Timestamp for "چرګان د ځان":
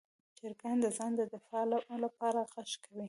0.37-1.11